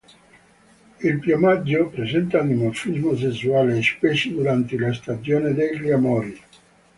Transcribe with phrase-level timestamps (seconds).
[1.03, 6.39] Il piumaggio presenta dimorfismo sessuale, specie durante la stagione degli amori.